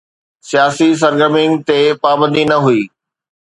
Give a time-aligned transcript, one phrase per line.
[0.49, 2.81] سياسي سرگرمين تي پابندي نه هئي.